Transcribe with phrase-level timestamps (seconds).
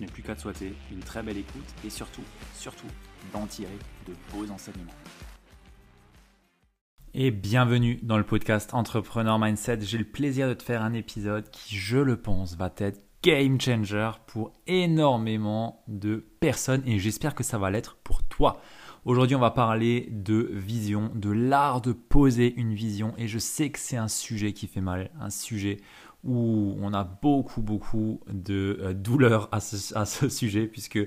[0.00, 2.88] n'ai plus qu'à te souhaiter une très belle écoute et surtout, surtout,
[3.32, 4.94] d'en tirer de beaux enseignements
[7.12, 9.80] et bienvenue dans le podcast Entrepreneur Mindset.
[9.80, 13.60] J'ai le plaisir de te faire un épisode qui, je le pense, va être game
[13.60, 18.60] changer pour énormément de personnes et j'espère que ça va l'être pour toi.
[19.04, 23.70] Aujourd'hui, on va parler de vision, de l'art de poser une vision et je sais
[23.70, 25.78] que c'est un sujet qui fait mal, un sujet
[26.24, 30.98] où on a beaucoup, beaucoup de euh, douleur à ce, sujet, puisque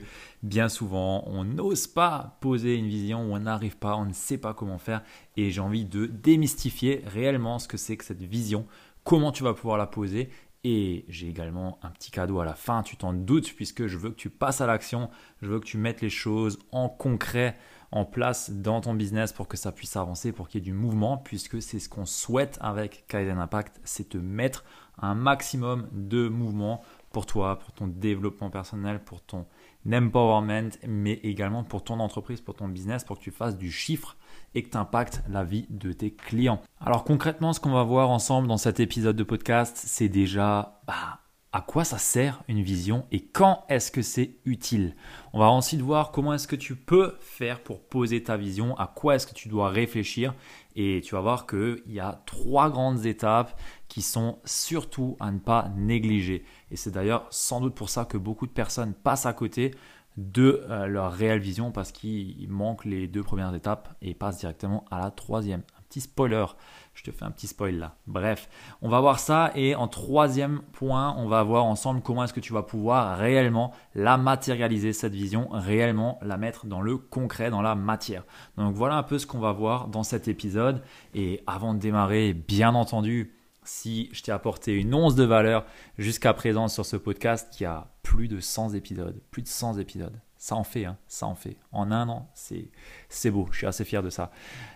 [0.41, 4.53] bien souvent, on n'ose pas poser une vision, on n'arrive pas, on ne sait pas
[4.53, 5.03] comment faire,
[5.37, 8.65] et j'ai envie de démystifier réellement ce que c'est que cette vision,
[9.03, 10.29] comment tu vas pouvoir la poser,
[10.63, 14.09] et j'ai également un petit cadeau à la fin, tu t'en doutes, puisque je veux
[14.09, 15.09] que tu passes à l'action,
[15.41, 17.57] je veux que tu mettes les choses en concret,
[17.91, 20.73] en place dans ton business pour que ça puisse avancer, pour qu'il y ait du
[20.73, 24.63] mouvement, puisque c'est ce qu'on souhaite avec Kaizen Impact, c'est te mettre
[24.97, 26.81] un maximum de mouvement
[27.11, 29.45] pour toi, pour ton développement personnel, pour ton
[29.91, 34.17] empowerment, mais également pour ton entreprise, pour ton business, pour que tu fasses du chiffre
[34.55, 36.61] et que tu impactes la vie de tes clients.
[36.79, 41.19] Alors concrètement, ce qu'on va voir ensemble dans cet épisode de podcast, c'est déjà bah,
[41.51, 44.95] à quoi ça sert une vision et quand est-ce que c'est utile?
[45.33, 48.87] On va ensuite voir comment est-ce que tu peux faire pour poser ta vision, à
[48.87, 50.33] quoi est-ce que tu dois réfléchir
[50.75, 55.39] et tu vas voir qu'il y a trois grandes étapes qui sont surtout à ne
[55.39, 56.43] pas négliger.
[56.71, 59.71] Et c'est d'ailleurs sans doute pour ça que beaucoup de personnes passent à côté
[60.17, 64.85] de euh, leur réelle vision parce qu'ils manquent les deux premières étapes et passent directement
[64.91, 65.61] à la troisième.
[65.77, 66.45] Un petit spoiler,
[66.93, 67.95] je te fais un petit spoil là.
[68.07, 68.49] Bref,
[68.81, 72.39] on va voir ça et en troisième point, on va voir ensemble comment est-ce que
[72.39, 77.61] tu vas pouvoir réellement la matérialiser, cette vision, réellement la mettre dans le concret, dans
[77.61, 78.23] la matière.
[78.57, 80.81] Donc voilà un peu ce qu'on va voir dans cet épisode.
[81.13, 83.33] Et avant de démarrer, bien entendu,
[83.65, 85.65] si je t'ai apporté une once de valeur
[85.97, 90.19] jusqu'à présent sur ce podcast qui a plus de 100 épisodes, plus de 100 épisodes.
[90.43, 91.55] Ça en fait, hein, ça en fait.
[91.71, 94.29] En un an, c'est, beau, je suis assez fier de ça.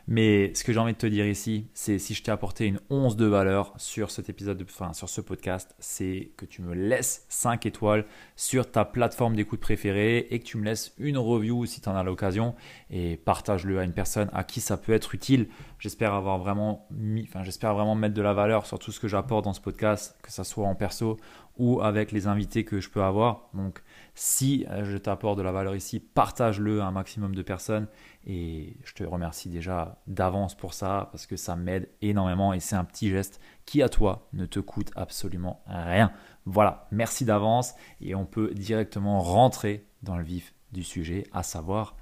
[0.08, 2.80] Mais ce que j'ai envie de te dire ici, c'est si je t'ai apporté une
[2.90, 7.26] once de valeur sur cet épisode, enfin sur ce podcast, c'est que tu me laisses
[7.28, 8.06] 5 étoiles
[8.38, 11.98] sur ta plateforme d'écoute préférée et que tu me laisses une review si tu en
[11.98, 12.56] as l'occasion
[12.90, 15.50] et partage-le à une personne à qui ça peut être utile.
[15.80, 19.10] J'espère avoir vraiment mis, enfin j'espère vraiment mettre de la valeur sur tout ce que
[19.10, 21.18] j'apporte dans ce podcast, que ça soit en perso
[21.58, 23.50] ou avec les invités que je peux avoir.
[23.54, 23.82] Donc
[24.20, 27.88] si euh, je t'apporte de la valeur ici, partage-le à un maximum de personnes
[28.26, 32.76] et je te remercie déjà d'avance pour ça parce que ça m'aide énormément et c'est
[32.76, 36.12] un petit geste qui à toi ne te coûte absolument rien.
[36.46, 41.96] Voilà, merci d'avance et on peut directement rentrer dans le vif du sujet, à savoir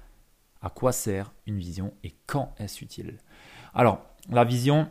[0.62, 3.18] à quoi sert une vision et quand est-ce utile.
[3.74, 4.00] Alors,
[4.30, 4.88] la vision,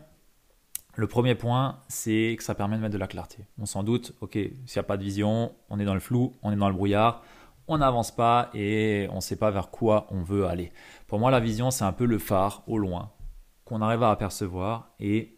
[0.95, 3.45] le premier point, c'est que ça permet de mettre de la clarté.
[3.59, 6.33] On s'en doute, ok, s'il n'y a pas de vision, on est dans le flou,
[6.41, 7.21] on est dans le brouillard,
[7.67, 10.71] on n'avance pas et on ne sait pas vers quoi on veut aller.
[11.07, 13.11] Pour moi, la vision, c'est un peu le phare au loin
[13.65, 15.37] qu'on arrive à apercevoir et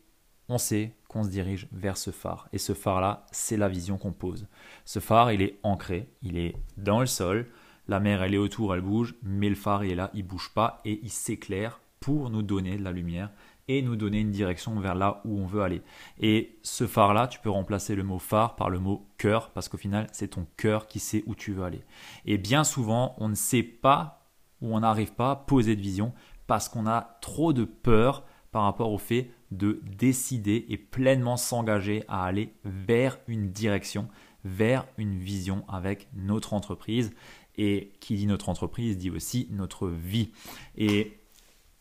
[0.50, 2.48] on sait qu'on se dirige vers ce phare.
[2.54, 4.48] Et ce phare-là, c'est la vision qu'on pose.
[4.86, 7.48] Ce phare, il est ancré, il est dans le sol,
[7.88, 10.52] la mer, elle est autour, elle bouge, mais le phare, il est là, il bouge
[10.54, 13.32] pas et il s'éclaire pour nous donner de la lumière
[13.68, 15.82] et nous donner une direction vers là où on veut aller.
[16.20, 19.78] Et ce phare-là, tu peux remplacer le mot phare par le mot cœur, parce qu'au
[19.78, 21.84] final, c'est ton cœur qui sait où tu veux aller.
[22.26, 24.28] Et bien souvent, on ne sait pas
[24.62, 26.14] ou on n'arrive pas à poser de vision
[26.48, 32.04] parce qu'on a trop de peur par rapport au fait de décider et pleinement s'engager
[32.08, 34.08] à aller vers une direction,
[34.46, 37.14] vers une vision avec notre entreprise.
[37.60, 40.32] Et qui dit notre entreprise dit aussi notre vie.
[40.78, 41.18] Et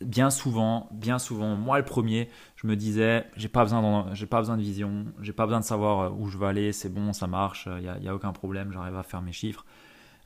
[0.01, 4.39] bien souvent, bien souvent, moi le premier, je me disais, j'ai pas besoin, j'ai pas
[4.39, 7.13] besoin de vision, j'ai pas besoin de savoir euh, où je veux aller, c'est bon,
[7.13, 9.65] ça marche, il n'y a, aucun problème, j'arrive à faire mes chiffres,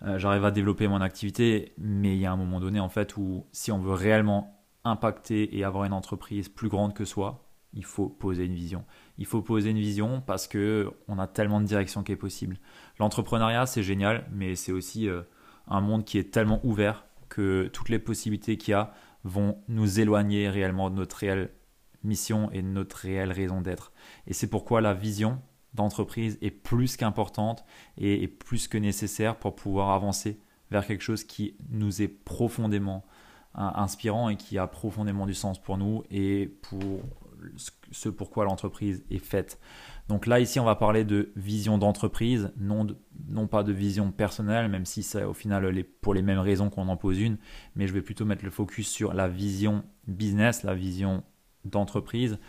[0.02, 3.16] euh, j'arrive à développer mon activité, mais il y a un moment donné en fait
[3.16, 7.84] où si on veut réellement impacter et avoir une entreprise plus grande que soi, il
[7.84, 8.84] faut poser une vision.
[9.18, 12.56] Il faut poser une vision parce que on a tellement de directions qui est possible.
[12.98, 15.22] L'entrepreneuriat c'est génial, mais c'est aussi euh,
[15.68, 18.92] un monde qui est tellement ouvert que toutes les possibilités qu'il y a
[19.24, 21.50] vont nous éloigner réellement de notre réelle
[22.02, 23.92] mission et de notre réelle raison d'être.
[24.26, 25.40] Et c'est pourquoi la vision
[25.74, 27.64] d'entreprise est plus qu'importante
[27.96, 30.40] et, plus que nécessaire pour pouvoir avancer
[30.70, 33.04] vers quelque chose qui nous est profondément
[33.54, 37.00] inspirant et qui a profondément du sens pour nous et pour
[37.90, 39.58] ce pourquoi l'entreprise est faite.
[40.10, 42.84] Donc là, ici, on va parler de vision d'entreprise, non,
[43.46, 46.96] pas de vision personnelle, même si c'est au final pour les mêmes raisons qu'on en
[46.96, 47.38] pose une,
[47.76, 51.22] mais je vais plutôt mettre le focus sur la vision business, la vision
[51.64, 52.40] d'entreprise.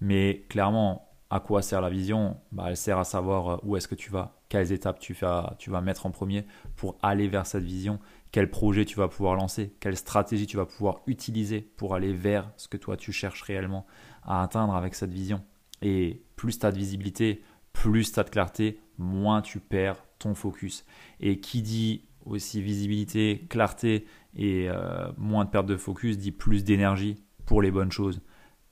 [0.00, 2.38] Mais clairement, à quoi sert la vision?
[2.52, 5.56] Bah, Elle sert à savoir euh, où est-ce que tu vas, quelles étapes tu, vas,
[5.58, 7.98] tu vas mettre en premier pour aller vers cette vision,
[8.32, 12.50] quel projet tu vas pouvoir lancer, quelle stratégie tu vas pouvoir utiliser pour aller vers
[12.56, 13.84] ce que toi tu cherches réellement
[14.22, 15.42] à atteindre avec cette vision.
[15.82, 17.42] Et plus tu as de visibilité,
[17.72, 20.84] plus tu as de clarté, moins tu perds ton focus.
[21.20, 24.06] Et qui dit aussi visibilité, clarté
[24.36, 27.16] et euh, moins de perte de focus dit plus d'énergie
[27.46, 28.20] pour les bonnes choses.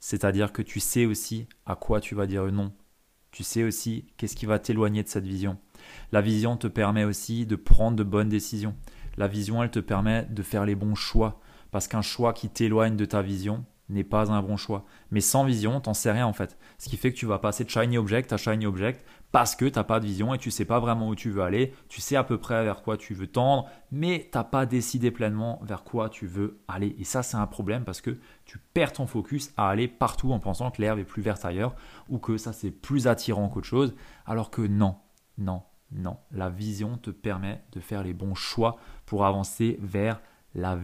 [0.01, 2.73] C'est-à-dire que tu sais aussi à quoi tu vas dire non.
[3.31, 5.59] Tu sais aussi qu'est-ce qui va t'éloigner de cette vision.
[6.13, 8.75] La vision te permet aussi de prendre de bonnes décisions.
[9.17, 11.41] La vision, elle te permet de faire les bons choix.
[11.71, 14.85] Parce qu'un choix qui t'éloigne de ta vision, n'est pas un bon choix.
[15.11, 16.59] Mais sans vision, t'en sais rien en fait.
[16.79, 19.67] Ce qui fait que tu vas passer de shiny object à shiny object parce que
[19.67, 21.75] t'as pas de vision et tu sais pas vraiment où tu veux aller.
[21.89, 25.61] Tu sais à peu près vers quoi tu veux tendre, mais t'as pas décidé pleinement
[25.63, 26.97] vers quoi tu veux aller.
[26.99, 30.39] Et ça, c'est un problème parce que tu perds ton focus à aller partout en
[30.39, 31.75] pensant que l'herbe est plus verte ailleurs
[32.09, 33.95] ou que ça c'est plus attirant qu'autre chose.
[34.27, 34.97] Alors que non,
[35.37, 35.63] non,
[35.93, 36.17] non.
[36.31, 38.77] La vision te permet de faire les bons choix
[39.07, 40.21] pour avancer vers
[40.55, 40.77] la,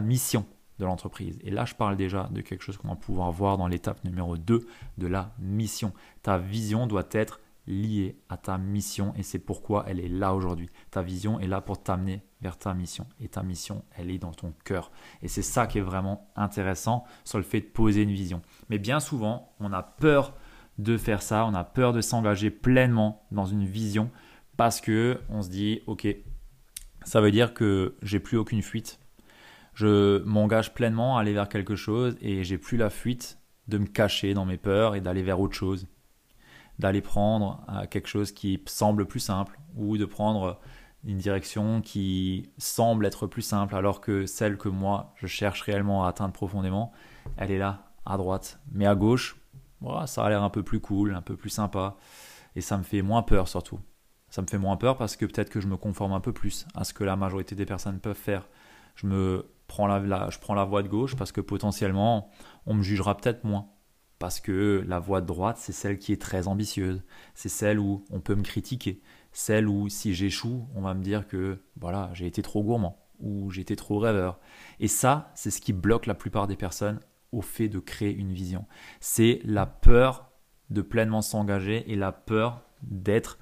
[0.00, 0.46] mission
[0.84, 1.38] l'entreprise.
[1.42, 4.36] Et là, je parle déjà de quelque chose qu'on va pouvoir voir dans l'étape numéro
[4.36, 4.66] 2
[4.98, 5.92] de la mission.
[6.22, 10.68] Ta vision doit être liée à ta mission et c'est pourquoi elle est là aujourd'hui.
[10.90, 14.32] Ta vision est là pour t'amener vers ta mission et ta mission, elle est dans
[14.32, 14.90] ton cœur.
[15.22, 18.42] Et c'est ça qui est vraiment intéressant sur le fait de poser une vision.
[18.68, 20.34] Mais bien souvent, on a peur
[20.78, 24.10] de faire ça, on a peur de s'engager pleinement dans une vision
[24.56, 26.06] parce que on se dit OK,
[27.04, 28.98] ça veut dire que j'ai plus aucune fuite
[29.74, 33.38] je m'engage pleinement à aller vers quelque chose et j'ai plus la fuite
[33.68, 35.86] de me cacher dans mes peurs et d'aller vers autre chose.
[36.78, 40.60] D'aller prendre euh, quelque chose qui semble plus simple ou de prendre
[41.04, 46.04] une direction qui semble être plus simple alors que celle que moi je cherche réellement
[46.04, 46.92] à atteindre profondément,
[47.36, 48.60] elle est là, à droite.
[48.70, 49.36] Mais à gauche,
[50.06, 51.96] ça a l'air un peu plus cool, un peu plus sympa
[52.54, 53.80] et ça me fait moins peur surtout.
[54.28, 56.66] Ça me fait moins peur parce que peut-être que je me conforme un peu plus
[56.74, 58.48] à ce que la majorité des personnes peuvent faire.
[58.94, 62.30] Je me prends la, je prends la voie de gauche parce que potentiellement,
[62.66, 63.68] on me jugera peut-être moins.
[64.18, 67.02] Parce que la voie de droite, c'est celle qui est très ambitieuse.
[67.34, 69.00] C'est celle où on peut me critiquer.
[69.32, 73.50] Celle où, si j'échoue, on va me dire que voilà, j'ai été trop gourmand ou
[73.52, 74.38] été trop rêveur.
[74.78, 77.00] Et ça, c'est ce qui bloque la plupart des personnes
[77.32, 78.66] au fait de créer une vision.
[79.00, 80.32] C'est la peur
[80.70, 83.38] de pleinement s'engager et la peur d'être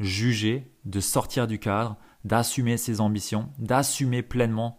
[0.00, 4.78] jugé, de sortir du cadre, d'assumer ses ambitions, d'assumer pleinement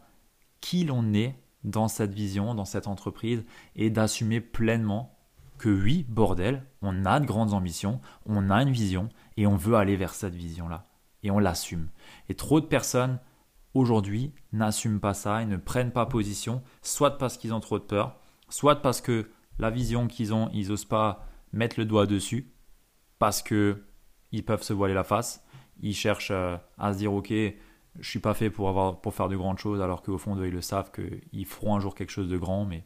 [0.62, 3.44] qui l'on est dans cette vision, dans cette entreprise,
[3.76, 5.18] et d'assumer pleinement
[5.58, 9.76] que oui, bordel, on a de grandes ambitions, on a une vision, et on veut
[9.76, 10.88] aller vers cette vision-là.
[11.24, 11.90] Et on l'assume.
[12.30, 13.20] Et trop de personnes
[13.74, 17.84] aujourd'hui n'assument pas ça et ne prennent pas position, soit parce qu'ils ont trop de
[17.84, 22.54] peur, soit parce que la vision qu'ils ont, ils n'osent pas mettre le doigt dessus,
[23.20, 23.84] parce que
[24.32, 25.44] ils peuvent se voiler la face,
[25.82, 27.34] ils cherchent euh, à se dire ok,
[28.00, 30.52] je suis pas fait pour, avoir, pour faire de grandes choses, alors qu'au fond ils
[30.52, 32.84] le savent qu'ils feront un jour quelque chose de grand, mais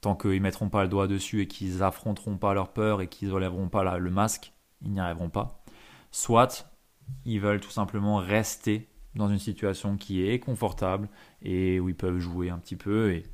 [0.00, 3.32] tant qu'ils mettront pas le doigt dessus et qu'ils affronteront pas leur peur et qu'ils
[3.32, 4.52] enlèveront pas le masque,
[4.82, 5.64] ils n'y arriveront pas.
[6.10, 6.70] Soit
[7.24, 11.08] ils veulent tout simplement rester dans une situation qui est confortable
[11.42, 13.24] et où ils peuvent jouer un petit peu et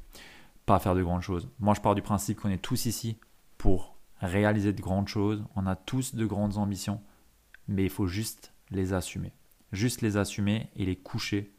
[0.67, 1.49] pas faire de grandes choses.
[1.59, 3.19] Moi, je pars du principe qu'on est tous ici
[3.59, 5.45] pour réaliser de grandes choses.
[5.57, 7.01] On a tous de grandes ambitions,
[7.67, 9.33] mais il faut juste les assumer
[9.73, 11.55] juste les assumer et les coucher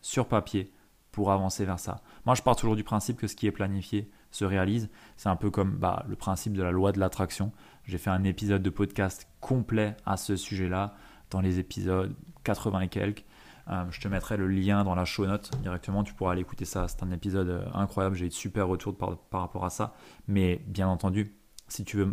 [0.00, 0.72] sur papier
[1.12, 2.02] pour avancer vers ça.
[2.24, 4.90] Moi, je pars toujours du principe que ce qui est planifié se réalise.
[5.16, 7.52] C'est un peu comme bah, le principe de la loi de l'attraction.
[7.84, 10.96] J'ai fait un épisode de podcast complet à ce sujet-là,
[11.30, 12.14] dans les épisodes
[12.44, 13.24] 80 et quelques.
[13.68, 16.02] Euh, je te mettrai le lien dans la show note directement.
[16.02, 16.88] Tu pourras aller écouter ça.
[16.88, 18.16] C'est un épisode euh, incroyable.
[18.16, 19.94] J'ai eu de super retours par, rapport à ça.
[20.26, 21.36] Mais bien entendu,
[21.72, 22.08] si tu veux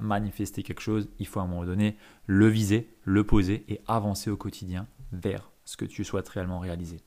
[0.00, 1.96] manifester quelque chose, il faut à un moment donné
[2.26, 6.98] le viser, le poser et avancer au quotidien vers ce que tu souhaites réellement réaliser.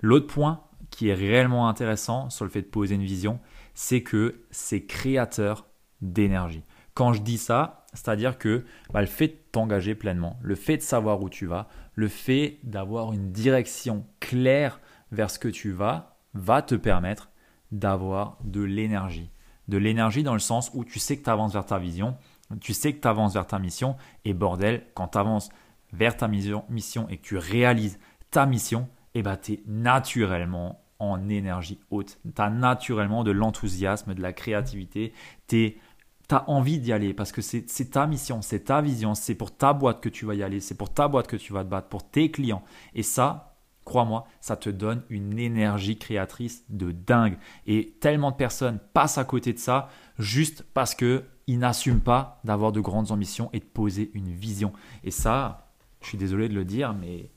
[0.00, 3.38] L'autre point qui est réellement intéressant sur le fait de poser une vision,
[3.74, 5.66] c'est que c'est créateur
[6.02, 6.64] d'énergie.
[6.94, 10.82] Quand je dis ça, c'est-à-dire que bah, le fait de t'engager pleinement, le fait de
[10.82, 14.80] savoir où tu vas, le fait d'avoir une direction claire
[15.12, 17.30] vers ce que tu vas, va te permettre
[17.70, 19.30] d'avoir de l'énergie.
[19.70, 22.16] De l'énergie dans le sens où tu sais que tu avances vers ta vision,
[22.60, 25.48] tu sais que tu avances vers ta mission, et bordel, quand tu avances
[25.92, 26.64] vers ta mission,
[27.08, 28.00] et que tu réalises
[28.32, 32.18] ta mission, eh ben, tu es naturellement en énergie haute.
[32.34, 35.12] Tu as naturellement de l'enthousiasme, de la créativité,
[35.46, 35.78] tu
[36.30, 39.72] as envie d'y aller parce que c'est ta mission, c'est ta vision, c'est pour ta
[39.72, 41.88] boîte que tu vas y aller, c'est pour ta boîte que tu vas te battre,
[41.88, 42.64] pour tes clients.
[42.94, 43.49] Et ça,
[43.90, 47.36] crois-moi, ça te donne une énergie créatrice de dingue.
[47.66, 52.70] Et tellement de personnes passent à côté de ça juste parce qu'ils n'assument pas d'avoir
[52.70, 54.72] de grandes ambitions et de poser une vision.
[55.02, 57.32] Et ça, je suis désolé de le dire, mais,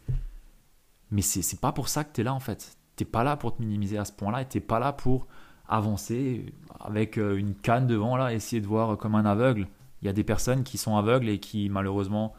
[1.10, 2.78] mais c'est pas pour ça que tu es là en fait.
[2.98, 4.94] Tu n'es pas là pour te minimiser à ce point-là et tu n'es pas là
[4.94, 5.26] pour
[5.68, 9.68] avancer avec euh, une canne devant, là, essayer de voir comme un aveugle.
[10.04, 12.36] Il y a des personnes qui sont aveugles et qui malheureusement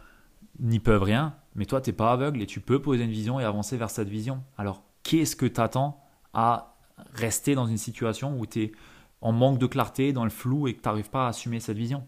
[0.61, 3.41] n'y peuvent rien, mais toi, tu n'es pas aveugle et tu peux poser une vision
[3.41, 4.43] et avancer vers cette vision.
[4.59, 6.77] Alors, qu'est-ce que tu attends à
[7.13, 8.73] rester dans une situation où tu es
[9.21, 11.77] en manque de clarté, dans le flou et que tu n'arrives pas à assumer cette
[11.77, 12.07] vision?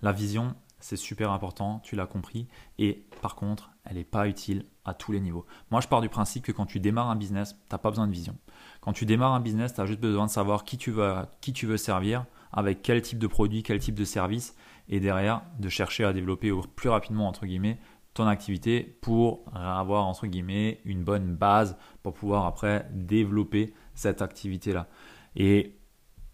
[0.00, 2.48] La vision, c'est super important, tu l'as compris,
[2.78, 5.46] et par contre, elle n'est pas utile à tous les niveaux.
[5.70, 8.08] Moi, je pars du principe que quand tu démarres un business, tu n'as pas besoin
[8.08, 8.36] de vision.
[8.80, 11.52] Quand tu démarres un business, tu as juste besoin de savoir qui tu, veux, qui
[11.52, 14.56] tu veux servir, avec quel type de produit, quel type de service,
[14.88, 17.78] et derrière, de chercher à développer plus rapidement, entre guillemets,
[18.14, 24.88] ton activité pour avoir, entre guillemets, une bonne base pour pouvoir après développer cette activité-là.
[25.34, 25.78] Et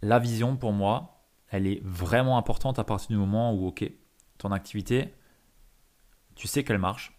[0.03, 3.91] la vision, pour moi, elle est vraiment importante à partir du moment où, ok,
[4.39, 5.15] ton activité,
[6.35, 7.19] tu sais qu'elle marche,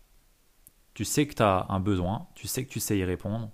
[0.93, 3.51] tu sais que tu as un besoin, tu sais que tu sais y répondre,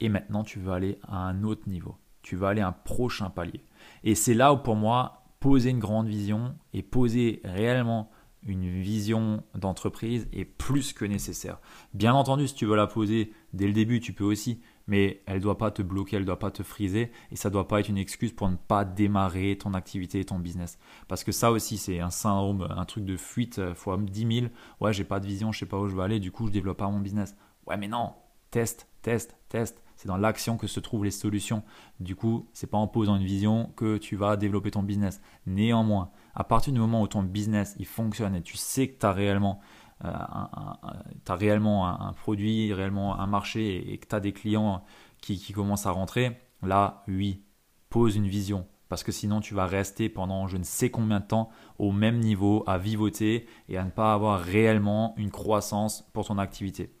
[0.00, 1.96] et maintenant tu veux aller à un autre niveau.
[2.22, 3.64] Tu veux aller à un prochain palier.
[4.04, 8.12] Et c'est là où pour moi, poser une grande vision et poser réellement
[8.44, 11.60] une vision d'entreprise est plus que nécessaire.
[11.94, 15.38] Bien entendu, si tu veux la poser dès le début, tu peux aussi, mais elle
[15.38, 17.66] ne doit pas te bloquer, elle ne doit pas te friser, et ça ne doit
[17.66, 20.78] pas être une excuse pour ne pas démarrer ton activité, ton business.
[21.08, 24.46] Parce que ça aussi, c'est un syndrome, un truc de fuite fois 10 000.
[24.80, 26.52] Ouais, j'ai pas de vision, je sais pas où je vais aller, du coup, je
[26.52, 27.34] développe pas mon business.
[27.66, 28.14] Ouais, mais non,
[28.52, 29.81] teste, teste, teste.
[30.02, 31.62] C'est dans l'action que se trouvent les solutions.
[32.00, 35.20] Du coup, c'est pas en posant une vision que tu vas développer ton business.
[35.46, 39.06] Néanmoins, à partir du moment où ton business il fonctionne et tu sais que tu
[39.06, 39.60] as réellement,
[40.04, 44.82] euh, un, produit, réellement un marché et, que tu as des clients
[45.20, 47.44] qui commencent à rentrer, là, oui,
[47.88, 51.26] pose une vision parce que sinon tu vas rester pendant je ne sais combien de
[51.26, 56.26] temps au même niveau à vivoter et à ne pas avoir réellement une croissance pour
[56.26, 56.92] ton activité.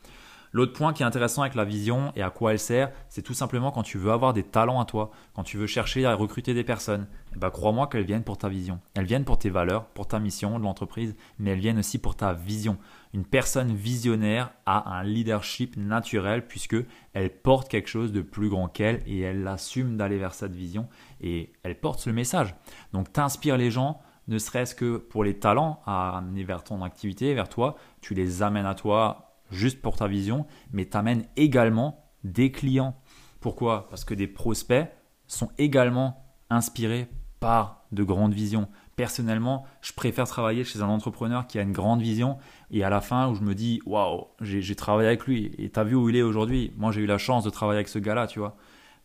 [0.54, 3.32] L'autre point qui est intéressant avec la vision et à quoi elle sert, c'est tout
[3.32, 6.52] simplement quand tu veux avoir des talents à toi, quand tu veux chercher à recruter
[6.52, 7.06] des personnes,
[7.36, 8.78] ben, crois-moi qu'elles viennent pour ta vision.
[8.94, 12.16] Elles viennent pour tes valeurs, pour ta mission de l'entreprise, mais elles viennent aussi pour
[12.16, 12.76] ta vision.
[13.14, 16.76] Une personne visionnaire a un leadership naturel puisque
[17.14, 20.86] elle porte quelque chose de plus grand qu'elle et elle assume d'aller vers cette vision
[21.22, 22.54] et elle porte le message.
[22.92, 27.32] Donc t'inspires les gens, ne serait-ce que pour les talents à amener vers ton activité,
[27.32, 32.50] vers toi, tu les amènes à toi juste pour ta vision, mais t'amènes également des
[32.50, 32.96] clients.
[33.40, 33.88] Pourquoi?
[33.88, 34.88] Parce que des prospects
[35.26, 37.08] sont également inspirés
[37.40, 38.68] par de grandes visions.
[38.96, 42.38] Personnellement, je préfère travailler chez un entrepreneur qui a une grande vision
[42.70, 45.82] et à la fin où je me dis waouh, j'ai travaillé avec lui et t'as
[45.82, 46.72] vu où il est aujourd'hui?
[46.76, 48.56] Moi, j'ai eu la chance de travailler avec ce gars-là, tu vois.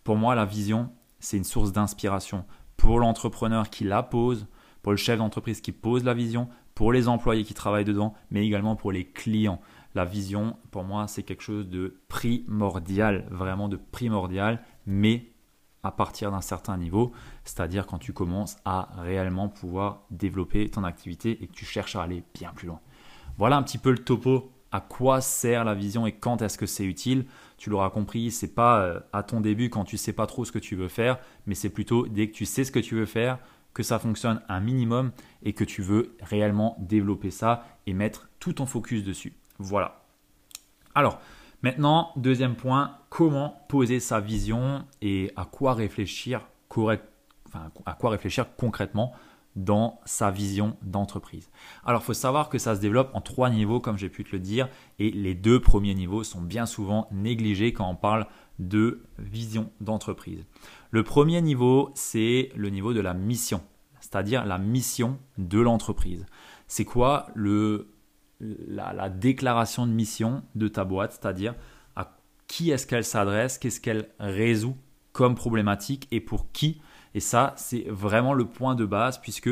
[0.03, 4.47] Pour moi, la vision, c'est une source d'inspiration pour l'entrepreneur qui la pose,
[4.83, 8.45] pour le chef d'entreprise qui pose la vision, pour les employés qui travaillent dedans, mais
[8.45, 9.59] également pour les clients
[9.97, 15.31] la vision, pour moi, c'est quelque chose de primordial, vraiment de primordial, mais
[15.81, 17.13] à partir d'un certain niveau,
[17.43, 22.03] c'est-à-dire quand tu commences à réellement pouvoir développer ton activité et que tu cherches à
[22.03, 22.79] aller bien plus loin.
[23.39, 26.67] Voilà un petit peu le topo à quoi sert la vision et quand est-ce que
[26.67, 27.25] c'est utile?
[27.57, 30.51] Tu l'auras compris, c'est pas euh, à ton début quand tu sais pas trop ce
[30.51, 33.05] que tu veux faire, mais c'est plutôt dès que tu sais ce que tu veux
[33.07, 33.39] faire,
[33.73, 35.11] que ça fonctionne un minimum
[35.41, 39.33] et que tu veux réellement développer ça et mettre tout ton focus dessus.
[39.59, 40.03] Voilà.
[40.95, 41.19] Alors,
[41.61, 47.03] maintenant, deuxième point, comment poser sa vision et à quoi réfléchir correct,
[48.57, 49.13] concrètement
[49.55, 51.49] dans sa vision d'entreprise.
[51.83, 54.31] Alors, il faut savoir que ça se développe en trois niveaux, comme j'ai pu te
[54.31, 58.27] le dire, et les deux premiers niveaux sont bien souvent négligés quand on parle
[58.59, 60.45] de vision d'entreprise.
[60.91, 63.61] Le premier niveau, c'est le niveau de la mission,
[63.99, 66.25] c'est-à-dire la mission de l'entreprise.
[66.67, 67.87] C'est quoi le,
[68.39, 71.55] la, la, déclaration de mission de ta boîte, c'est-à-dire
[71.95, 72.17] à
[72.47, 74.77] qui est-ce qu'elle s'adresse, qu'est-ce qu'elle résout
[75.11, 76.79] comme problématique et pour qui.
[77.15, 79.49] Et ça, c'est vraiment le point de base puisque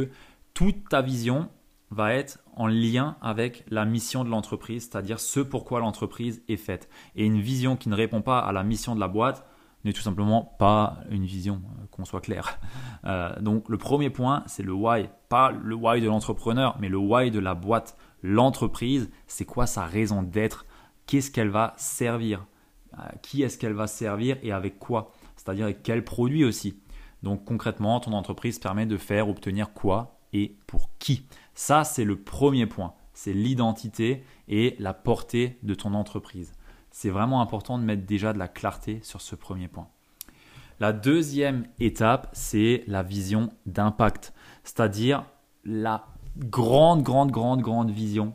[0.53, 1.49] toute ta vision
[1.89, 6.89] va être en lien avec la mission de l'entreprise, c'est-à-dire ce pourquoi l'entreprise est faite.
[7.15, 9.45] Et une vision qui ne répond pas à la mission de la boîte
[9.85, 12.59] n'est tout simplement pas une vision, euh, qu'on soit clair.
[13.05, 15.09] Euh, donc le premier point, c'est le why.
[15.29, 17.95] Pas le why de l'entrepreneur, mais le why de la boîte.
[18.27, 20.65] L'entreprise, c'est quoi sa raison d'être
[21.05, 22.47] Qu'est-ce qu'elle va servir
[22.97, 26.81] euh, Qui est-ce qu'elle va servir et avec quoi C'est-à-dire avec quel produit aussi.
[27.21, 31.27] Donc concrètement, ton entreprise permet de faire obtenir quoi et pour qui.
[31.53, 32.95] Ça, c'est le premier point.
[33.13, 36.51] C'est l'identité et la portée de ton entreprise.
[36.89, 39.87] C'est vraiment important de mettre déjà de la clarté sur ce premier point.
[40.79, 45.25] La deuxième étape, c'est la vision d'impact, c'est-à-dire
[45.63, 48.33] la grande, grande, grande, grande vision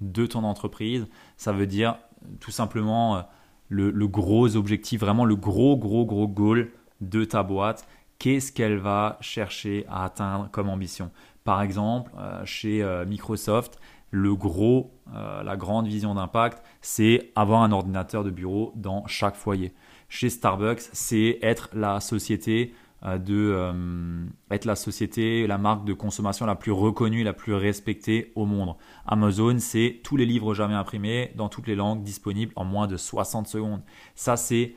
[0.00, 1.06] de ton entreprise.
[1.36, 1.96] Ça veut dire
[2.40, 3.22] tout simplement euh,
[3.68, 6.70] le, gros objectif, vraiment le gros, gros, gros goal
[7.00, 7.86] de ta boîte.
[8.18, 11.10] Qu'est-ce qu'elle va chercher à atteindre comme ambition?
[11.44, 13.78] Par exemple, euh, chez euh, Microsoft,
[14.10, 19.74] le gros, la grande vision d'impact, c'est avoir un ordinateur de bureau dans chaque foyer.
[20.08, 22.72] Chez Starbucks, c'est être la société
[23.04, 28.46] de être la société, la marque de consommation la plus reconnue, la plus respectée au
[28.46, 28.76] monde.
[29.06, 32.96] Amazon, c'est tous les livres jamais imprimés dans toutes les langues disponibles en moins de
[32.96, 33.82] 60 secondes.
[34.14, 34.74] Ça, c'est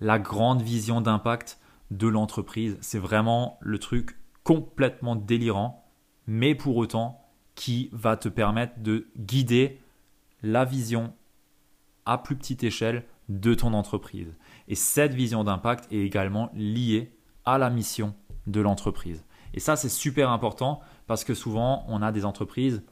[0.00, 2.76] la grande vision d'impact de l'entreprise.
[2.80, 5.88] C'est vraiment le truc complètement délirant
[6.28, 7.24] mais pour autant
[7.56, 9.80] qui va te permettre de guider
[10.42, 11.14] la vision
[12.04, 14.36] à plus petite échelle de ton entreprise.
[14.68, 17.17] Et cette vision d'impact est également liée
[17.52, 18.14] à la mission
[18.46, 19.24] de l'entreprise.
[19.54, 22.82] Et ça, c'est super important parce que souvent, on a des entreprises,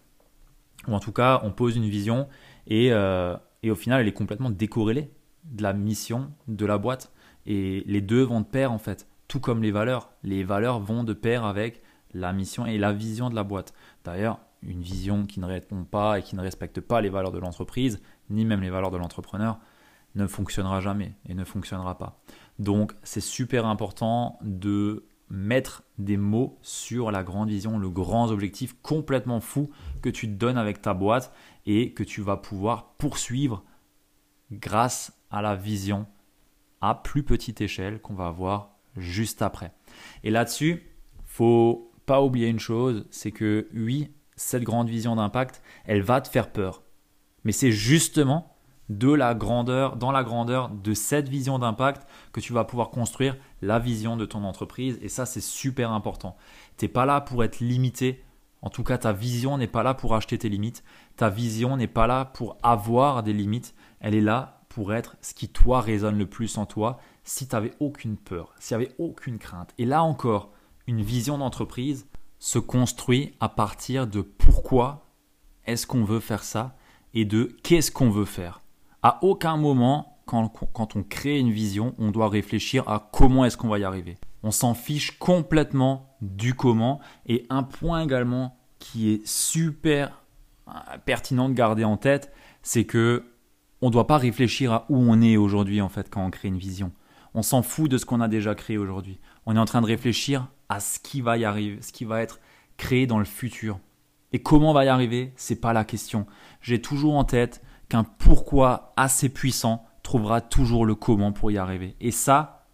[0.88, 2.28] ou en tout cas, on pose une vision
[2.66, 5.12] et, euh, et au final, elle est complètement décorrélée
[5.44, 7.12] de la mission de la boîte.
[7.46, 10.10] Et les deux vont de pair en fait, tout comme les valeurs.
[10.22, 11.82] Les valeurs vont de pair avec
[12.14, 13.74] la mission et la vision de la boîte.
[14.04, 17.38] D'ailleurs, une vision qui ne répond pas et qui ne respecte pas les valeurs de
[17.38, 19.58] l'entreprise, ni même les valeurs de l'entrepreneur,
[20.14, 22.18] ne fonctionnera jamais et ne fonctionnera pas.
[22.58, 28.76] Donc c'est super important de mettre des mots sur la grande vision, le grand objectif
[28.82, 29.70] complètement fou
[30.02, 31.32] que tu te donnes avec ta boîte
[31.66, 33.64] et que tu vas pouvoir poursuivre
[34.52, 36.06] grâce à la vision
[36.80, 39.72] à plus petite échelle qu'on va voir juste après.
[40.22, 40.82] Et là-dessus,
[41.24, 46.28] faut pas oublier une chose, c'est que oui, cette grande vision d'impact, elle va te
[46.28, 46.82] faire peur.
[47.44, 48.55] Mais c'est justement
[48.88, 53.36] de la grandeur, dans la grandeur de cette vision d'impact que tu vas pouvoir construire
[53.62, 54.98] la vision de ton entreprise.
[55.02, 56.36] Et ça, c'est super important.
[56.76, 58.24] Tu n'es pas là pour être limité.
[58.62, 60.84] En tout cas, ta vision n'est pas là pour acheter tes limites.
[61.16, 63.74] Ta vision n'est pas là pour avoir des limites.
[64.00, 67.54] Elle est là pour être ce qui, toi, résonne le plus en toi si tu
[67.54, 69.74] n'avais aucune peur, s'il n'y avait aucune crainte.
[69.78, 70.52] Et là encore,
[70.86, 72.06] une vision d'entreprise
[72.38, 75.06] se construit à partir de pourquoi
[75.64, 76.76] est-ce qu'on veut faire ça
[77.14, 78.62] et de qu'est-ce qu'on veut faire.
[79.06, 83.68] À aucun moment, quand, on crée une vision, on doit réfléchir à comment est-ce qu'on
[83.68, 84.18] va y arriver.
[84.42, 86.98] On s'en fiche complètement du comment.
[87.24, 90.24] Et un point également qui est super
[90.66, 90.72] euh,
[91.04, 93.22] pertinent de garder en tête, c'est que
[93.80, 96.48] on ne doit pas réfléchir à où on est aujourd'hui en fait quand on crée
[96.48, 96.90] une vision.
[97.32, 99.20] On s'en fout de ce qu'on a déjà créé aujourd'hui.
[99.46, 102.22] On est en train de réfléchir à ce qui va y arriver, ce qui va
[102.22, 102.40] être
[102.76, 103.78] créé dans le futur.
[104.32, 106.26] Et comment on va y arriver, c'est pas la question.
[106.60, 111.96] J'ai toujours en tête qu'un pourquoi assez puissant trouvera toujours le comment pour y arriver.
[112.00, 112.66] Et ça,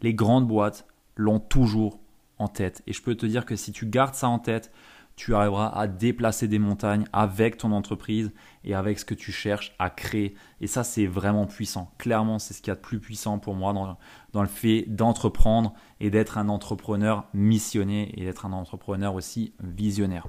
[0.00, 2.00] les grandes boîtes l'ont toujours
[2.38, 2.82] en tête.
[2.86, 4.72] Et je peux te dire que si tu gardes ça en tête,
[5.16, 9.74] tu arriveras à déplacer des montagnes avec ton entreprise et avec ce que tu cherches
[9.80, 10.36] à créer.
[10.60, 11.90] Et ça, c'est vraiment puissant.
[11.98, 13.98] Clairement, c'est ce qu'il y a de plus puissant pour moi dans,
[14.32, 20.28] dans le fait d'entreprendre et d'être un entrepreneur missionné et d'être un entrepreneur aussi visionnaire.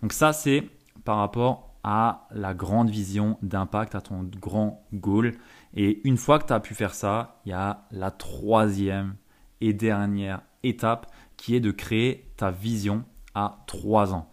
[0.00, 0.64] Donc ça, c'est
[1.04, 5.32] par rapport à la grande vision d'impact, à ton grand goal.
[5.74, 9.14] Et une fois que tu as pu faire ça, il y a la troisième
[9.60, 14.28] et dernière étape qui est de créer ta vision à 3 ans.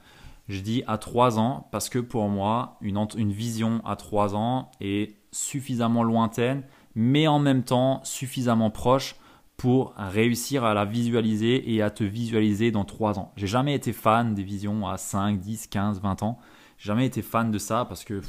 [0.48, 4.72] Je dis à 3 ans parce que pour moi, une, une vision à 3 ans
[4.82, 6.64] est suffisamment lointaine,
[6.96, 9.16] mais en même temps suffisamment proche
[9.58, 13.32] pour réussir à la visualiser et à te visualiser dans 3 ans.
[13.36, 16.40] J'ai jamais été fan des visions à 5, 10, 15, 20 ans.
[16.78, 18.22] Jamais été fan de ça parce que euh,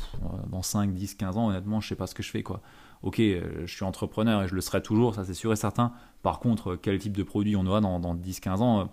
[0.50, 2.60] dans 5, 10, 15 ans, honnêtement, je sais pas ce que je fais quoi.
[3.02, 5.92] Ok, euh, je suis entrepreneur et je le serai toujours, ça c'est sûr et certain.
[6.22, 8.88] Par contre, quel type de produit on aura dans, 10, 15 ans,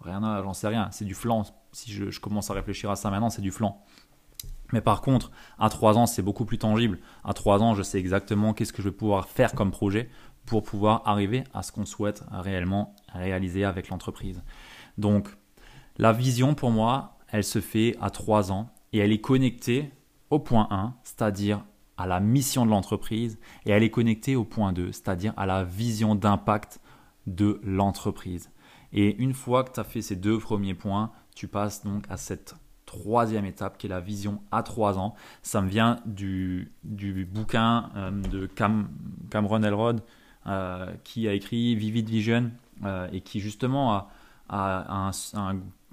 [0.00, 0.88] rien à, j'en sais rien.
[0.90, 1.44] C'est du flan.
[1.72, 3.84] Si je, je commence à réfléchir à ça maintenant, c'est du flan.
[4.72, 6.98] Mais par contre, à 3 ans, c'est beaucoup plus tangible.
[7.24, 10.10] À 3 ans, je sais exactement qu'est-ce que je vais pouvoir faire comme projet
[10.44, 14.42] pour pouvoir arriver à ce qu'on souhaite réellement réaliser avec l'entreprise.
[14.96, 15.28] Donc,
[15.98, 19.90] la vision pour moi, elle se fait à 3 ans et elle est connectée
[20.30, 21.64] au point 1, c'est-à-dire
[21.96, 25.64] à la mission de l'entreprise, et elle est connectée au point 2, c'est-à-dire à la
[25.64, 26.80] vision d'impact
[27.26, 28.50] de l'entreprise.
[28.92, 32.16] Et une fois que tu as fait ces deux premiers points, tu passes donc à
[32.16, 32.54] cette
[32.86, 35.14] troisième étape qui est la vision à trois ans.
[35.42, 40.00] Ça me vient du, du bouquin euh, de Cameron Elrod
[40.46, 42.52] euh, qui a écrit Vivid Vision
[42.84, 44.08] euh, et qui justement
[44.48, 45.10] a un,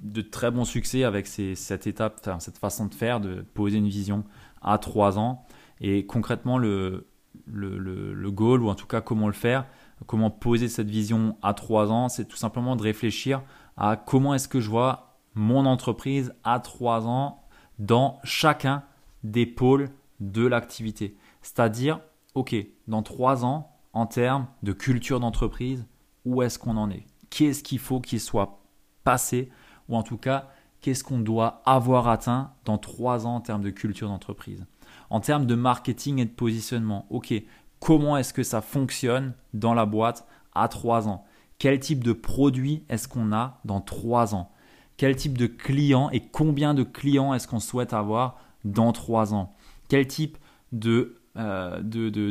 [0.04, 4.24] de très bons succès avec cette étape, cette façon de faire, de poser une vision
[4.62, 5.46] à trois ans.
[5.82, 7.08] Et concrètement, le,
[7.48, 9.66] le, le, le goal, ou en tout cas comment le faire,
[10.06, 13.42] comment poser cette vision à trois ans, c'est tout simplement de réfléchir
[13.78, 17.44] à comment est-ce que je vois mon entreprise à trois ans
[17.80, 18.84] dans chacun
[19.24, 19.90] des pôles
[20.20, 21.18] de l'activité.
[21.42, 22.00] C'est-à-dire,
[22.36, 22.56] OK,
[22.88, 25.86] dans trois ans, en termes de culture d'entreprise,
[26.26, 27.06] où est-ce qu'on en est?
[27.30, 28.60] Qu'est-ce qu'il faut qu'il soit
[29.04, 29.50] passé
[29.90, 30.50] Ou en tout cas,
[30.82, 34.66] qu'est-ce qu'on doit avoir atteint dans trois ans en termes de culture d'entreprise?
[35.10, 37.34] En termes de marketing et de positionnement, OK,
[37.80, 41.26] comment est-ce que ça fonctionne dans la boîte à trois ans?
[41.60, 44.52] Quel type de produit est-ce qu'on a dans trois ans?
[44.98, 49.56] Quel type de client et combien de clients est-ce qu'on souhaite avoir dans trois ans?
[49.90, 50.38] Quel type
[50.72, 51.82] de, euh,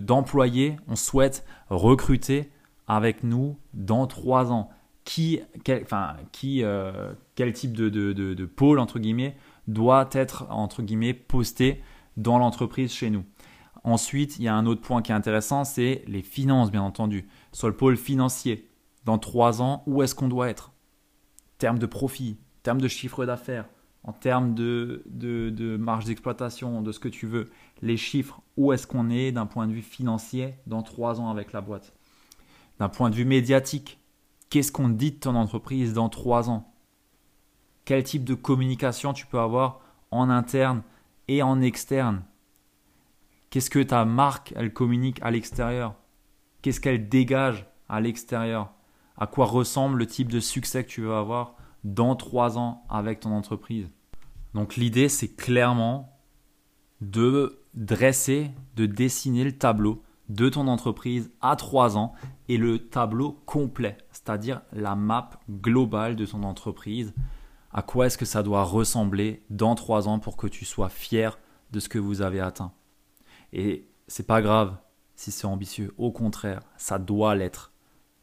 [0.01, 2.51] d'employés on souhaite recruter
[2.87, 4.71] avec nous dans trois ans?
[5.05, 7.13] Qui, quel, euh,
[7.53, 9.37] type de, de, pôle, entre guillemets,
[9.67, 11.83] doit être, entre guillemets, posté
[12.17, 13.25] dans l'entreprise chez nous.
[13.85, 17.27] Ensuite, il y a un autre point qui est intéressant, c'est les finances, bien entendu.
[17.51, 18.69] Sur le pôle financier,
[19.05, 20.73] dans trois ans, où est-ce qu'on doit être?
[21.59, 23.69] Termes de profit, en termes de chiffre d'affaires,
[24.05, 27.51] en termes de, de, marge d'exploitation, de ce que tu veux,
[27.83, 31.53] les chiffres, où est-ce qu'on est d'un point de vue financier dans trois ans avec
[31.53, 31.93] la boîte?
[32.79, 33.99] D'un point de vue médiatique,
[34.53, 36.75] qu'est-ce qu'on dit de ton entreprise dans trois ans?
[37.87, 40.83] Quel type de communication tu peux avoir en interne
[41.27, 42.23] et en externe?
[43.49, 45.95] Qu'est-ce que ta marque, elle communique à l'extérieur?
[46.61, 48.75] Qu'est-ce qu'elle dégage à l'extérieur?
[49.17, 53.21] À quoi ressemble le type de succès que tu veux avoir dans trois ans avec
[53.21, 53.89] ton entreprise?
[54.53, 56.21] Donc l'idée, c'est clairement
[57.01, 62.15] de dresser, de dessiner le tableau de ton entreprise à trois ans
[62.49, 67.15] et le tableau complet, c'est-à-dire la map globale de ton entreprise.
[67.71, 71.39] À quoi est-ce que ça doit ressembler dans trois ans pour que tu sois fier
[71.71, 72.73] de ce que vous avez atteint?
[73.53, 74.77] Et c'est pas grave
[75.15, 77.73] si c'est ambitieux, au contraire, ça doit l'être.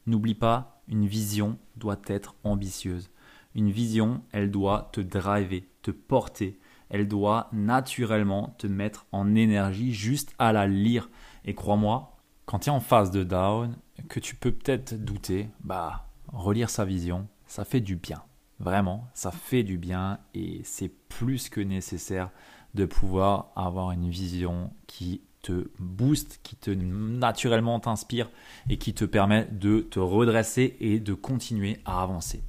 [0.05, 3.11] N'oublie pas, une vision doit être ambitieuse.
[3.55, 6.59] Une vision, elle doit te driver, te porter.
[6.89, 11.09] Elle doit naturellement te mettre en énergie juste à la lire.
[11.45, 13.75] Et crois-moi, quand tu es en phase de down,
[14.07, 18.23] que tu peux peut-être douter, bah, relire sa vision, ça fait du bien.
[18.59, 22.29] Vraiment, ça fait du bien et c'est plus que nécessaire
[22.75, 28.29] de pouvoir avoir une vision qui te booste, qui te naturellement t'inspire
[28.69, 32.43] et qui te permet de te redresser et de continuer à avancer.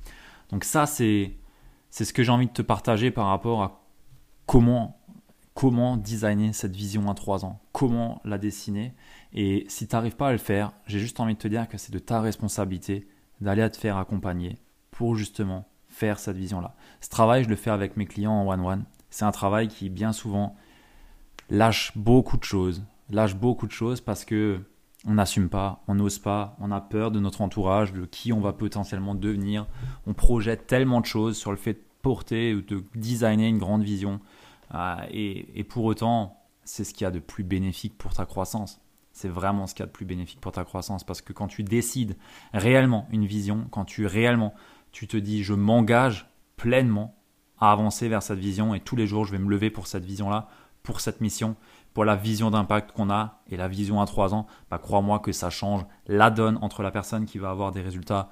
[0.51, 1.37] Donc ça, c'est
[1.91, 3.85] ce que j'ai envie de te partager par rapport à
[4.47, 5.00] comment,
[5.61, 8.95] comment designer cette vision à trois ans, comment la dessiner.
[9.35, 11.77] Et si tu n'arrives pas à le faire, j'ai juste envie de te dire que
[11.77, 13.07] c'est de ta responsabilité
[13.43, 14.57] d'aller te faire accompagner
[14.91, 16.75] pour justement faire cette vision-là.
[17.03, 18.85] Ce travail, je le fais avec mes clients en one-one.
[19.11, 20.57] C'est un travail qui bien souvent
[21.51, 24.63] lâche beaucoup de choses, lâche beaucoup de choses parce que
[25.07, 28.41] on n'assume pas, on n'ose pas, on a peur de notre entourage, de qui on
[28.41, 29.67] va potentiellement devenir.
[30.07, 33.83] On projette tellement de choses sur le fait de porter ou de designer une grande
[33.83, 34.21] vision.
[34.75, 38.81] Euh, et, pour autant, c'est ce qu'il y a de plus bénéfique pour ta croissance.
[39.13, 41.49] C'est vraiment ce qu'il y a de plus bénéfique pour ta croissance parce que quand
[41.49, 42.17] tu décides
[42.55, 44.55] réellement une vision, quand tu réellement
[44.93, 47.17] tu te dis je m'engage pleinement
[47.59, 50.05] à avancer vers cette vision et tous les jours je vais me lever pour cette
[50.05, 50.49] vision-là,
[50.83, 51.57] pour cette mission,
[51.93, 55.33] pour la vision d'impact qu'on a et la vision à trois ans, bah, crois-moi que
[55.33, 58.31] ça change la donne entre la personne qui va avoir des résultats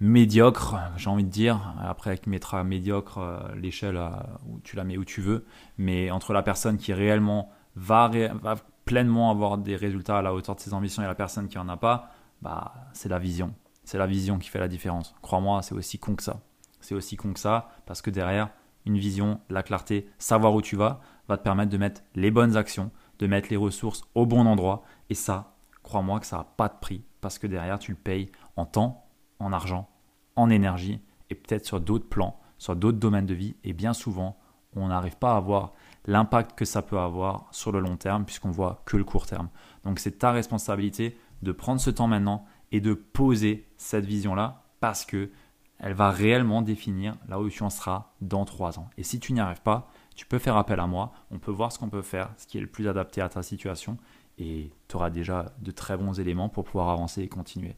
[0.00, 4.00] médiocres, j'ai envie de dire, après qui mettra médiocre euh, l'échelle
[4.46, 5.46] où tu la mets où tu veux,
[5.78, 8.10] mais entre la personne qui réellement va,
[8.42, 11.58] va, pleinement avoir des résultats à la hauteur de ses ambitions et la personne qui
[11.58, 12.10] en a pas,
[12.42, 13.54] bah, c'est la vision.
[13.84, 15.14] C'est la vision qui fait la différence.
[15.22, 16.40] Crois-moi, c'est aussi con que ça.
[16.80, 18.50] C'est aussi con que ça, parce que derrière,
[18.84, 22.56] une vision, la clarté, savoir où tu vas, va te permettre de mettre les bonnes
[22.56, 24.84] actions, de mettre les ressources au bon endroit.
[25.10, 28.30] Et ça, crois-moi que ça n'a pas de prix, parce que derrière, tu le payes
[28.54, 29.05] en temps,
[29.38, 29.88] en argent,
[30.36, 33.56] en énergie, et peut-être sur d'autres plans, sur d'autres domaines de vie.
[33.64, 34.38] Et bien souvent,
[34.74, 35.72] on n'arrive pas à voir
[36.06, 39.48] l'impact que ça peut avoir sur le long terme, puisqu'on voit que le court terme.
[39.84, 45.04] Donc c'est ta responsabilité de prendre ce temps maintenant et de poser cette vision-là, parce
[45.04, 45.30] que
[45.78, 48.88] elle va réellement définir là où tu en seras dans trois ans.
[48.96, 51.70] Et si tu n'y arrives pas, tu peux faire appel à moi, on peut voir
[51.70, 53.98] ce qu'on peut faire, ce qui est le plus adapté à ta situation,
[54.38, 57.76] et tu auras déjà de très bons éléments pour pouvoir avancer et continuer.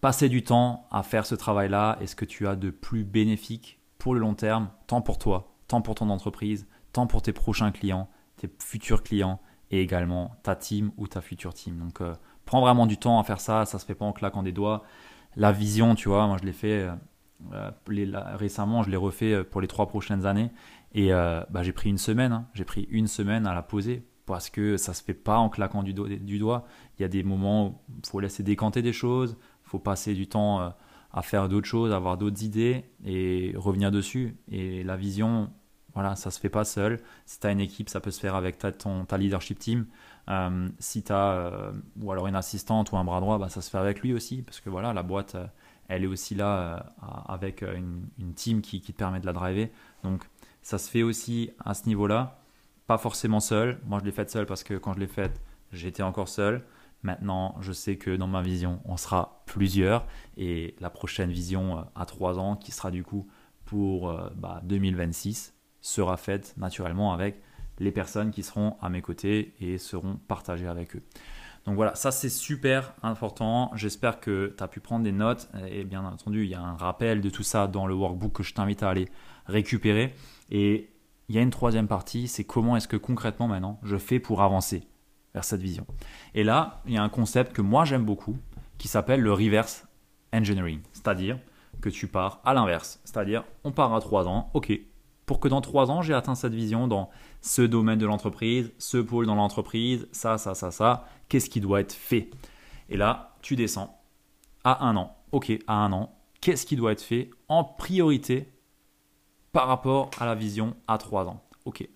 [0.00, 3.78] passer du temps à faire ce travail-là est ce que tu as de plus bénéfique
[3.98, 7.70] pour le long terme, tant pour toi, tant pour ton entreprise, tant pour tes prochains
[7.70, 11.78] clients, tes futurs clients et également ta team ou ta future team.
[11.78, 14.42] Donc euh, prends vraiment du temps à faire ça, ça se fait pas en claquant
[14.42, 14.82] des doigts.
[15.36, 16.90] La vision, tu vois, moi je l'ai fait
[17.52, 17.70] euh,
[18.34, 20.50] récemment, je l'ai refait pour les trois prochaines années
[20.94, 22.46] et euh, bah, j'ai pris une semaine, hein.
[22.54, 25.82] j'ai pris une semaine à la poser parce que ça se fait pas en claquant
[25.82, 26.64] du, doigt.
[26.98, 30.14] Il y a des moments où il faut laisser décanter des choses, il faut passer
[30.14, 30.74] du temps
[31.12, 34.36] à faire d'autres choses, avoir d'autres idées et revenir dessus.
[34.50, 35.50] Et la vision,
[35.94, 37.00] voilà, ça se fait pas seul.
[37.26, 39.86] Si tu as une équipe, ça peut se faire avec ta, ton, ta leadership team.
[40.30, 43.60] Euh, si tu as, euh, ou alors une assistante ou un bras droit, bah, ça
[43.60, 45.46] se fait avec lui aussi, parce que voilà, la boîte, euh,
[45.88, 46.94] elle est aussi là
[47.28, 49.70] avec une, une, team qui, qui, te permet de la driver.
[50.04, 50.24] Donc,
[50.62, 52.40] ça se fait aussi à ce niveau-là,
[52.86, 53.80] pas forcément seul.
[53.84, 55.40] Moi, je l'ai faite seul parce que quand je l'ai faite,
[55.72, 56.64] j'étais encore seul.
[57.02, 60.06] Maintenant, je sais que dans ma vision, on sera plusieurs.
[60.36, 63.26] Et la prochaine vision à 3 ans, qui sera du coup
[63.64, 67.42] pour bah, 2026, sera faite naturellement avec
[67.78, 71.02] les personnes qui seront à mes côtés et seront partagées avec eux.
[71.64, 73.70] Donc voilà, ça c'est super important.
[73.74, 75.48] J'espère que tu as pu prendre des notes.
[75.68, 78.42] Et bien entendu, il y a un rappel de tout ça dans le workbook que
[78.42, 79.08] je t'invite à aller
[79.46, 80.14] récupérer.
[80.52, 80.90] Et
[81.28, 84.42] il y a une troisième partie, c'est comment est-ce que concrètement maintenant je fais pour
[84.42, 84.86] avancer
[85.34, 85.86] vers cette vision.
[86.34, 88.36] Et là, il y a un concept que moi j'aime beaucoup
[88.78, 89.86] qui s'appelle le reverse
[90.32, 90.80] engineering.
[90.92, 91.38] C'est-à-dire
[91.80, 93.00] que tu pars à l'inverse.
[93.04, 94.72] C'est-à-dire, on part à trois ans, ok,
[95.24, 97.08] pour que dans trois ans, j'ai atteint cette vision dans
[97.40, 101.80] ce domaine de l'entreprise, ce pôle dans l'entreprise, ça, ça, ça, ça, qu'est-ce qui doit
[101.80, 102.28] être fait?
[102.90, 103.98] Et là, tu descends
[104.64, 105.16] à un an.
[105.32, 108.52] Ok, à un an, qu'est-ce qui doit être fait en priorité
[109.52, 111.86] par rapport à la vision à trois ans Ok.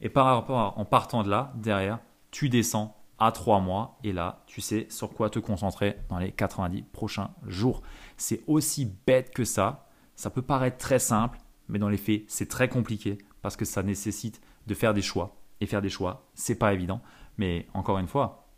[0.00, 1.98] Et par rapport en partant de là, derrière,
[2.30, 6.32] tu descends à trois mois et là, tu sais sur quoi te concentrer dans les
[6.32, 7.82] 90 prochains jours.
[8.16, 9.88] C'est aussi bête que ça.
[10.16, 13.82] Ça peut paraître très simple, mais dans les faits, c'est très compliqué parce que ça
[13.82, 15.36] nécessite de faire des choix.
[15.60, 17.02] Et faire des choix, c'est pas évident.
[17.36, 18.48] Mais encore une fois,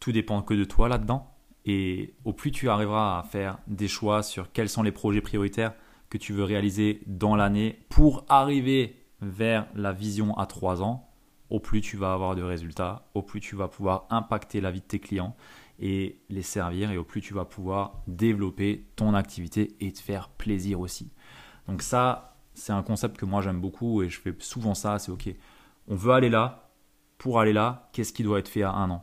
[0.00, 1.34] tout dépend que de toi là-dedans.
[1.66, 5.74] Et au plus tu arriveras à faire des choix sur quels sont les projets prioritaires
[6.12, 11.08] que tu veux réaliser dans l'année pour arriver vers la vision à trois ans,
[11.48, 14.82] au plus tu vas avoir de résultats, au plus tu vas pouvoir impacter la vie
[14.82, 15.34] de tes clients
[15.78, 20.28] et les servir, et au plus tu vas pouvoir développer ton activité et te faire
[20.28, 21.10] plaisir aussi.
[21.66, 25.12] Donc ça, c'est un concept que moi j'aime beaucoup et je fais souvent ça, c'est
[25.12, 25.34] ok,
[25.88, 26.74] on veut aller là,
[27.16, 29.02] pour aller là, qu'est-ce qui doit être fait à un an?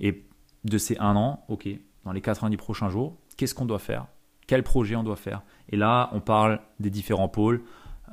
[0.00, 0.26] Et
[0.64, 1.68] de ces un an, ok,
[2.04, 4.08] dans les 90 prochains jours, qu'est-ce qu'on doit faire?
[4.48, 7.62] Quel projet on doit faire Et là, on parle des différents pôles,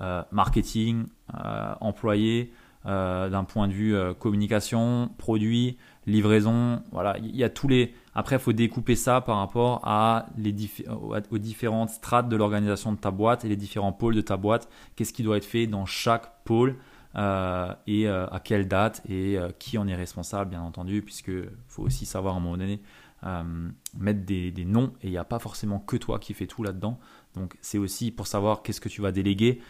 [0.01, 2.51] euh, marketing, euh, employé,
[2.85, 8.37] euh, d'un point de vue communication, produit, livraison, voilà, il y a tous les après,
[8.37, 10.55] il faut découper ça par rapport à les
[11.31, 14.69] aux différentes strates de l'organisation de ta boîte et les différents pôles de ta boîte.
[14.95, 16.77] Qu'est-ce qui doit être fait dans chaque pôle
[17.17, 21.31] euh, et euh, à quelle date et euh, qui en est responsable, bien entendu, puisque
[21.67, 22.81] faut aussi savoir à un moment donné
[23.95, 26.99] mettre des, noms et il n'y a pas forcément que toi qui fais tout là-dedans.
[27.33, 29.61] Donc c'est aussi pour savoir qu'est-ce que tu vas déléguer,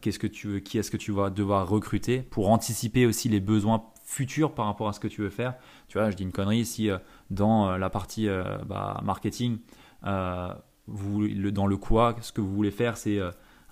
[0.00, 3.40] qu'est-ce que tu veux, qui est-ce que tu vas devoir recruter pour anticiper aussi les
[3.40, 5.54] besoins futur par rapport à ce que tu veux faire.
[5.88, 6.98] Tu vois, je dis une connerie, si euh,
[7.30, 9.58] dans euh, la partie euh, bah, marketing,
[10.02, 13.20] dans le quoi, ce que vous voulez faire, c'est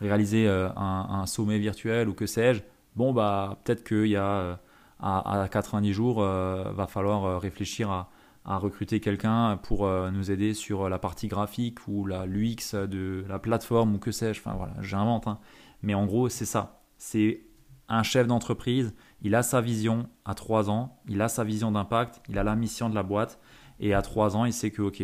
[0.00, 2.62] réaliser un, sommet virtuel ou que sais-je,
[2.94, 4.60] bon, bah, peut-être qu'il y a
[5.00, 8.10] à, 90 jours, va falloir réfléchir à,
[8.44, 13.38] à recruter quelqu'un pour nous aider sur la partie graphique ou la l'UX de la
[13.38, 14.40] plateforme ou que sais-je.
[14.40, 15.26] Enfin voilà, j'invente.
[15.26, 15.38] Hein.
[15.82, 16.82] Mais en gros, c'est ça.
[16.96, 17.46] C'est
[17.88, 22.22] un chef d'entreprise, il a sa vision à 3 ans, il a sa vision d'impact,
[22.28, 23.40] il a la mission de la boîte,
[23.80, 25.02] et à 3 ans, il sait que, OK,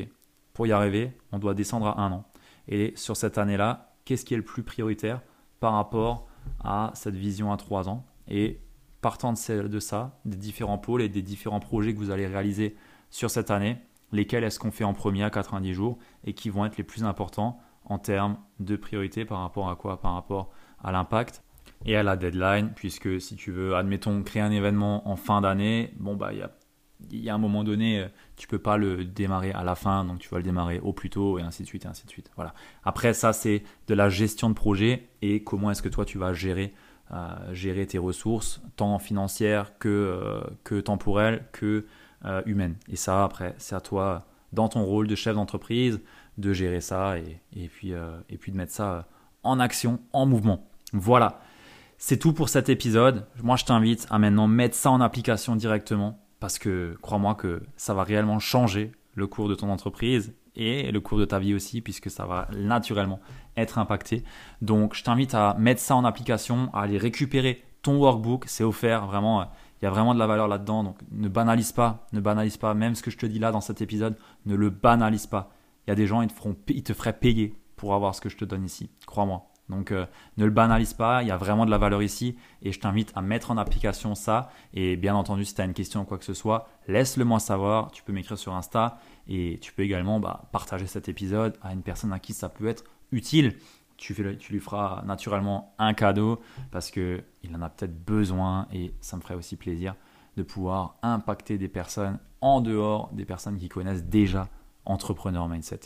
[0.52, 2.24] pour y arriver, on doit descendre à 1 an.
[2.68, 5.20] Et sur cette année-là, qu'est-ce qui est le plus prioritaire
[5.58, 6.28] par rapport
[6.62, 8.06] à cette vision à 3 ans?
[8.28, 8.60] Et
[9.00, 12.76] partant de ça, des différents pôles et des différents projets que vous allez réaliser
[13.10, 13.78] sur cette année,
[14.12, 17.04] lesquels est-ce qu'on fait en premier à 90 jours et qui vont être les plus
[17.04, 20.00] importants en termes de priorité par rapport à quoi?
[20.00, 20.50] Par rapport
[20.82, 21.42] à l'impact
[21.84, 25.92] et à la deadline, puisque si tu veux, admettons, créer un événement en fin d'année,
[25.98, 26.50] bon, bah, il y a,
[27.10, 30.18] y a un moment donné, euh, tu peux pas le démarrer à la fin, donc
[30.18, 32.30] tu vas le démarrer au plus tôt, et ainsi de suite, et ainsi de suite.
[32.36, 32.54] Voilà.
[32.84, 36.32] Après, ça, c'est de la gestion de projet et comment est-ce que toi, tu vas
[36.32, 36.74] gérer,
[37.12, 41.86] euh, gérer tes ressources, tant financières que, euh, que temporelles, que
[42.44, 42.76] humaines.
[42.88, 46.00] Et ça, après, c'est à toi, dans ton rôle de chef d'entreprise,
[46.38, 47.92] de gérer ça et, puis,
[48.28, 49.06] et puis de mettre ça
[49.42, 50.68] en action, en mouvement.
[50.92, 51.40] Voilà.
[51.98, 53.26] C'est tout pour cet épisode.
[53.42, 57.94] Moi, je t'invite à maintenant mettre ça en application directement parce que crois-moi que ça
[57.94, 61.80] va réellement changer le cours de ton entreprise et le cours de ta vie aussi
[61.80, 63.20] puisque ça va naturellement
[63.56, 64.24] être impacté.
[64.60, 68.44] Donc, je t'invite à mettre ça en application, à aller récupérer ton workbook.
[68.46, 69.50] C'est offert, vraiment.
[69.80, 70.84] Il y a vraiment de la valeur là-dedans.
[70.84, 72.74] Donc, ne banalise pas, ne banalise pas.
[72.74, 75.50] Même ce que je te dis là dans cet épisode, ne le banalise pas.
[75.86, 78.20] Il y a des gens, ils te, feront, ils te feraient payer pour avoir ce
[78.20, 78.90] que je te donne ici.
[79.06, 79.46] Crois-moi.
[79.68, 82.70] Donc euh, ne le banalise pas, il y a vraiment de la valeur ici et
[82.70, 84.50] je t'invite à mettre en application ça.
[84.74, 87.40] Et bien entendu, si tu as une question ou quoi que ce soit, laisse-le moi
[87.40, 87.90] savoir.
[87.90, 91.82] Tu peux m'écrire sur Insta et tu peux également bah, partager cet épisode à une
[91.82, 93.56] personne à qui ça peut être utile.
[93.96, 97.22] Tu, lui feras naturellement un cadeau parce qu'il
[97.54, 99.94] en a peut-être besoin et ça me ferait aussi plaisir
[100.36, 104.48] de pouvoir impacter des personnes en dehors des personnes qui connaissent déjà
[104.84, 105.80] Entrepreneur Mindset.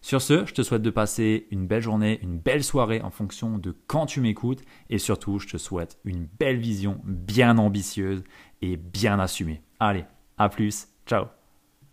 [0.00, 3.56] Sur ce, je te souhaite de passer une belle journée, une belle soirée en fonction
[3.56, 8.24] de quand tu m'écoutes et surtout, je te souhaite une belle vision bien ambitieuse
[8.62, 9.62] et bien assumée.
[9.78, 10.04] Allez,
[10.38, 11.26] à plus, ciao